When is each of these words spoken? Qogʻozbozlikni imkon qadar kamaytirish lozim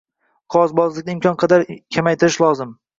Qogʻozbozlikni 0.55 1.15
imkon 1.17 1.39
qadar 1.45 1.69
kamaytirish 1.75 2.45
lozim 2.47 2.79